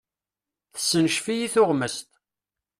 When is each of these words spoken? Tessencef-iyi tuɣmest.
Tessencef-iyi 0.73 1.47
tuɣmest. 1.53 2.09